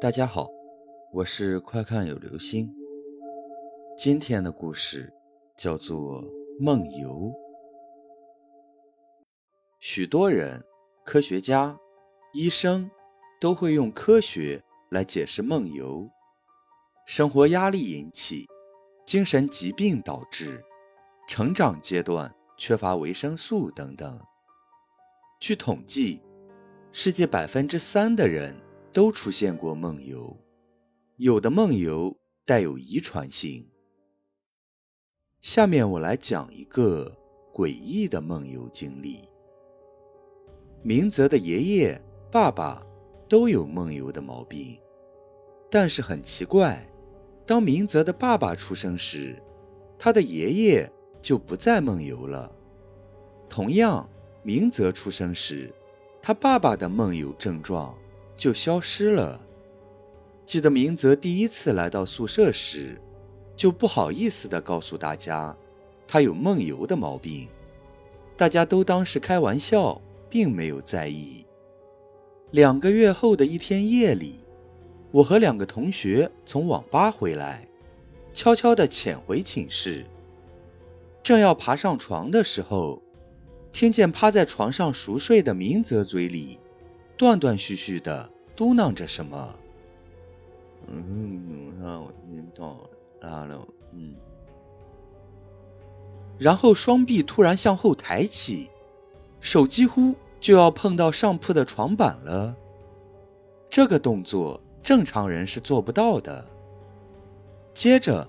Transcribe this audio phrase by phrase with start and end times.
[0.00, 0.48] 大家好，
[1.12, 2.74] 我是快看有流星。
[3.98, 5.12] 今天的故事
[5.58, 6.22] 叫做
[6.58, 7.14] 《梦游》。
[9.78, 10.64] 许多人、
[11.04, 11.78] 科学家、
[12.32, 12.90] 医生
[13.38, 16.08] 都会用科学来解释梦游。
[17.04, 18.46] 生活压力引起，
[19.04, 20.64] 精神疾病导致，
[21.28, 24.18] 成长阶段缺乏维生素等等。
[25.38, 26.22] 据统计，
[26.90, 28.56] 世界百分之三的人。
[28.92, 30.36] 都出现过梦游，
[31.16, 33.68] 有的梦游带有遗传性。
[35.40, 37.16] 下面我来讲一个
[37.54, 39.20] 诡异的梦游经历。
[40.82, 42.02] 明泽的爷爷、
[42.32, 42.84] 爸爸
[43.28, 44.76] 都有梦游的毛病，
[45.70, 46.84] 但是很奇怪，
[47.46, 49.40] 当明泽的爸爸出生时，
[49.98, 52.50] 他的爷爷就不再梦游了。
[53.48, 54.08] 同样，
[54.42, 55.72] 明泽出生时，
[56.20, 57.96] 他爸爸的梦游症状。
[58.40, 59.38] 就消失了。
[60.46, 62.98] 记得明泽第一次来到宿舍时，
[63.54, 65.54] 就不好意思地告诉大家，
[66.08, 67.46] 他有梦游的毛病。
[68.38, 71.44] 大家都当是开玩笑，并没有在意。
[72.50, 74.40] 两个月后的一天夜里，
[75.10, 77.68] 我和两个同学从网吧回来，
[78.32, 80.06] 悄悄地潜回寝室。
[81.22, 83.02] 正要爬上床的时候，
[83.70, 86.58] 听见趴在床上熟睡的明泽嘴里。
[87.20, 89.54] 断断续续的嘟囔着什么，
[90.86, 92.88] 嗯，我听到，
[93.44, 94.14] 了，嗯，
[96.38, 98.70] 然后双臂突然向后抬起，
[99.38, 102.56] 手几乎就要碰到上铺的床板了。
[103.68, 106.46] 这个动作正常人是做不到的。
[107.74, 108.26] 接着，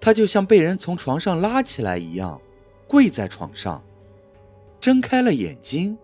[0.00, 2.40] 他就像被人从床上拉起来一样，
[2.88, 3.82] 跪在床上，
[4.80, 5.98] 睁开了眼睛。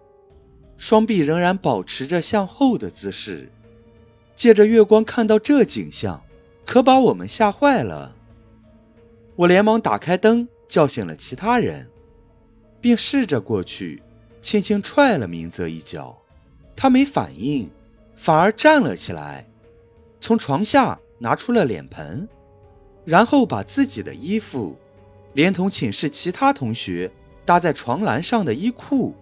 [0.79, 3.51] 双臂仍然保持着向后的姿势，
[4.35, 6.23] 借着月光看到这景象，
[6.65, 8.15] 可把我们吓坏了。
[9.37, 11.89] 我连忙打开灯，叫醒了其他人，
[12.81, 14.03] 并试着过去，
[14.41, 16.17] 轻轻踹了明泽一脚。
[16.75, 17.71] 他没反应，
[18.15, 19.49] 反而站了起来，
[20.21, 22.29] 从床下拿出了脸盆，
[23.05, 24.77] 然后把自己的衣服，
[25.33, 27.11] 连同寝室其他同学
[27.47, 29.15] 搭在床栏上的衣裤。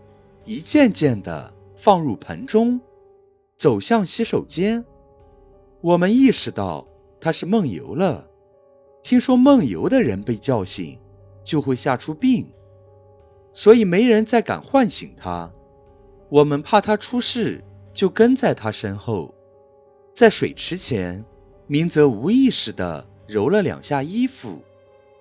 [0.45, 2.81] 一件件的放入盆中，
[3.57, 4.85] 走向洗手间。
[5.81, 6.87] 我们意识到
[7.21, 8.29] 他是梦游了。
[9.03, 10.99] 听说梦游的人被叫醒
[11.43, 12.47] 就会吓出病，
[13.53, 15.51] 所以没人再敢唤醒他。
[16.31, 17.63] 我们怕他出事，
[17.93, 19.35] 就跟在他身后。
[20.15, 21.25] 在水池前，
[21.67, 24.63] 明泽无意识地揉了两下衣服，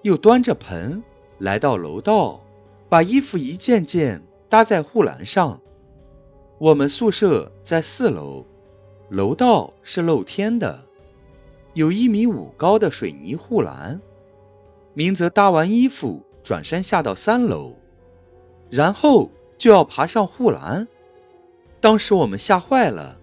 [0.01, 1.03] 又端着盆
[1.39, 2.41] 来到楼道，
[2.89, 4.21] 把衣服一件件。
[4.53, 5.59] 搭在护栏上。
[6.59, 8.45] 我们宿舍在四楼，
[9.09, 10.85] 楼道是露天的，
[11.73, 13.99] 有一米五高的水泥护栏。
[14.93, 17.73] 明泽搭完衣服，转身下到三楼，
[18.69, 20.87] 然后就要爬上护栏。
[21.81, 23.17] 当时我们吓坏了，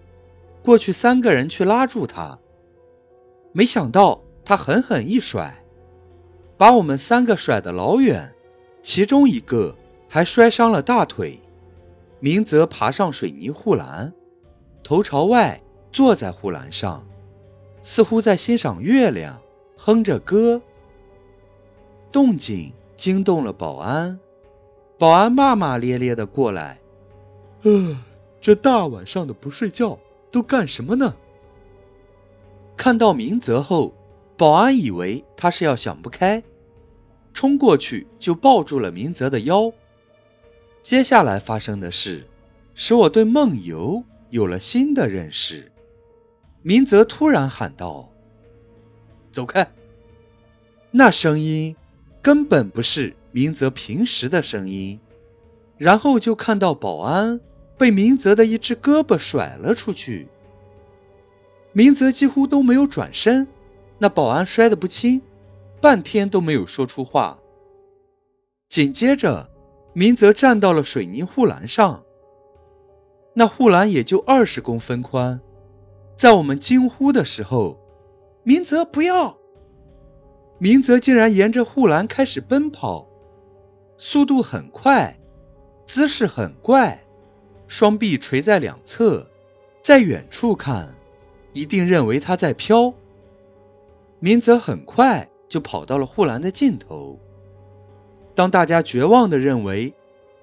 [0.61, 2.37] 过去三个人去拉住他，
[3.53, 5.63] 没想到他狠狠一甩，
[6.57, 8.35] 把我们三个甩得老远，
[8.81, 9.77] 其中一个。
[10.13, 11.39] 还摔伤了大腿，
[12.19, 14.13] 明泽爬上水泥护栏，
[14.83, 17.07] 头朝外坐在护栏上，
[17.81, 19.41] 似乎在欣赏月亮，
[19.77, 20.61] 哼着歌。
[22.11, 24.19] 动静惊动了保安，
[24.99, 26.81] 保安骂骂咧咧的过来
[27.63, 27.97] ：“呃，
[28.41, 29.97] 这大晚上的不睡觉，
[30.29, 31.15] 都干什么呢？”
[32.75, 33.93] 看到明泽后，
[34.35, 36.43] 保安以为他是要想不开，
[37.31, 39.71] 冲过去就抱住了明泽的腰。
[40.81, 42.27] 接下来发生的事，
[42.73, 45.71] 使我对梦游有了新的认识。
[46.63, 48.11] 明泽突然喊道
[49.31, 49.71] ：“走开！”
[50.91, 51.75] 那声音
[52.21, 54.99] 根本不是明泽平时的声音。
[55.77, 57.39] 然后就看到保安
[57.75, 60.27] 被明泽的一只胳膊甩了出去。
[61.73, 63.47] 明泽几乎都没有转身，
[63.97, 65.21] 那保安摔得不轻，
[65.79, 67.39] 半天都没有说出话。
[68.69, 69.50] 紧接着。
[69.93, 72.03] 明泽站到了水泥护栏上，
[73.33, 75.39] 那护栏也就二十公分宽。
[76.15, 77.77] 在我们惊呼的时候，
[78.43, 79.37] 明泽不要！
[80.59, 83.05] 明泽竟然沿着护栏开始奔跑，
[83.97, 85.19] 速度很快，
[85.85, 87.03] 姿势很怪，
[87.67, 89.27] 双臂垂在两侧，
[89.81, 90.95] 在远处看，
[91.51, 92.93] 一定认为他在飘。
[94.19, 97.19] 明泽很快就跑到了护栏的尽头。
[98.33, 99.93] 当大家绝望地认为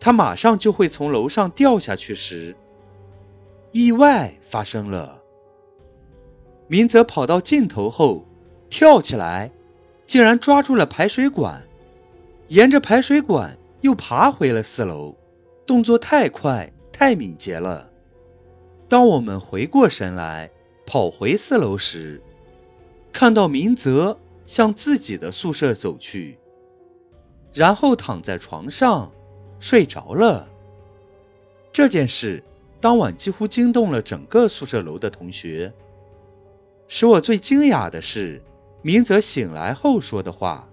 [0.01, 2.55] 他马上就会从楼上掉下去时，
[3.73, 5.23] 意外发生了。
[6.67, 8.27] 明泽跑到尽头后，
[8.69, 9.51] 跳起来，
[10.07, 11.67] 竟然抓住了排水管，
[12.49, 15.17] 沿着排水管又爬回了四楼，
[15.67, 17.91] 动作太快太敏捷了。
[18.89, 20.51] 当我们回过神来，
[20.87, 22.23] 跑回四楼时，
[23.13, 26.39] 看到明泽向自己的宿舍走去，
[27.53, 29.11] 然后躺在床上
[29.59, 30.49] 睡着了。
[31.73, 32.43] 这件事
[32.81, 35.73] 当晚几乎惊动了整个宿舍楼的同学。
[36.87, 38.43] 使我最惊讶的是，
[38.83, 40.69] 明泽醒来后说的话。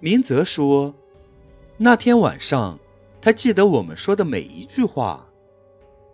[0.00, 0.94] 明泽说，
[1.76, 2.78] 那天晚上
[3.20, 5.28] 他记得我们说的每一句话，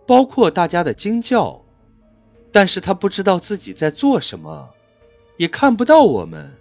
[0.05, 1.63] 包括大家的惊叫，
[2.51, 4.69] 但是他不知道自己在做什么，
[5.37, 6.51] 也看不到我们。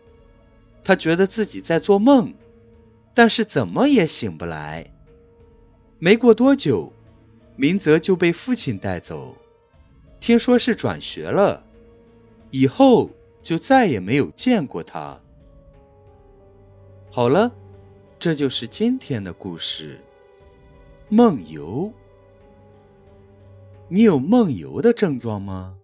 [0.82, 2.32] 他觉得自己在做梦，
[3.16, 4.92] 但是怎么也醒不来。
[5.98, 6.92] 没过多久，
[7.56, 9.34] 明泽就被父亲带走，
[10.20, 11.64] 听说是转学了。
[12.50, 13.08] 以后
[13.42, 15.18] 就再也没有见过他。
[17.10, 17.50] 好了，
[18.18, 19.98] 这就是今天的故事。
[21.08, 21.90] 梦游，
[23.88, 25.74] 你有梦游的症状吗？